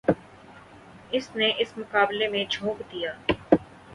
[1.11, 3.11] اس نے اس مقابلے میں جھونک دیا۔